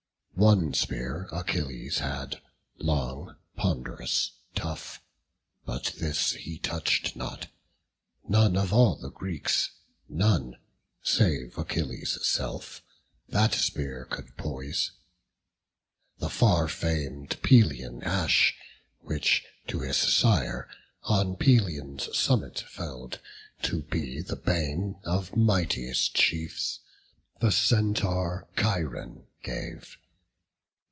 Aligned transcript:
One 0.33 0.73
spear 0.73 1.29
Achilles 1.31 1.99
had, 1.99 2.41
long, 2.79 3.35
pond'rous, 3.57 4.31
tough; 4.55 4.99
But 5.65 5.93
this 5.99 6.31
he 6.31 6.57
touch'd 6.57 7.15
not; 7.15 7.45
none 8.27 8.57
of 8.57 8.73
all 8.73 8.95
the 8.95 9.11
Greeks, 9.11 9.69
None, 10.09 10.57
save 11.03 11.59
Achilles' 11.59 12.17
self, 12.27 12.81
that 13.29 13.53
spear 13.53 14.05
could 14.05 14.35
poise; 14.35 14.93
The 16.17 16.29
far 16.29 16.67
fam'd 16.67 17.39
Pelian 17.43 18.01
ash, 18.01 18.55
which 19.01 19.45
to 19.67 19.81
his 19.81 19.97
sire, 19.97 20.67
On 21.03 21.35
Pelion's 21.35 22.17
summit 22.17 22.61
fell'd, 22.61 23.19
to 23.61 23.83
be 23.83 24.21
the 24.23 24.37
bane 24.37 24.95
Of 25.03 25.35
mightiest 25.35 26.15
chiefs, 26.15 26.79
the 27.41 27.51
Centaur 27.51 28.47
Chiron 28.57 29.27
gave. 29.43 29.97